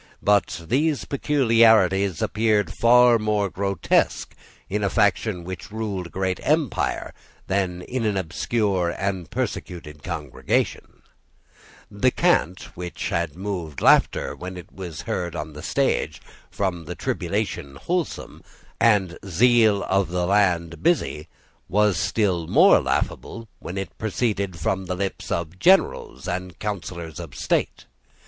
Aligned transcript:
But 0.23 0.65
these 0.67 1.05
peculiarities 1.05 2.23
appeared 2.23 2.73
far 2.73 3.19
more 3.19 3.51
grotesque 3.51 4.33
in 4.67 4.83
a 4.83 4.89
faction 4.89 5.43
which 5.43 5.71
ruled 5.71 6.07
a 6.07 6.09
great 6.09 6.39
empire 6.41 7.13
than 7.45 7.83
in 7.83 8.17
obscure 8.17 8.95
and 8.97 9.29
persecuted 9.29 10.01
congregations. 10.01 11.03
The 11.91 12.09
cant, 12.09 12.75
which 12.75 13.09
had 13.09 13.35
moved 13.35 13.79
laughter 13.79 14.35
when 14.35 14.57
it 14.57 14.73
was 14.73 15.01
heard 15.01 15.35
on 15.35 15.53
the 15.53 15.61
stage 15.61 16.19
from 16.49 16.83
Tribulation 16.97 17.75
Wholesome 17.75 18.41
and 18.79 19.19
Zeal 19.23 19.83
of 19.83 20.09
the 20.09 20.25
Land 20.25 20.81
Busy, 20.81 21.27
was 21.69 21.95
still 21.97 22.47
more 22.47 22.79
laughable 22.81 23.47
when 23.59 23.77
it 23.77 23.95
proceeded 23.99 24.57
from 24.59 24.85
the 24.87 24.95
lips 24.95 25.31
of 25.31 25.59
Generals 25.59 26.27
and 26.27 26.57
Councillors 26.57 27.19
of 27.19 27.35
State. 27.35 27.85